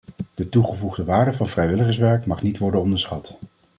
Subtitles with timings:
[0.33, 3.37] De toegevoegde waarde van vrijwilligerswerk mag niet worden onderschat.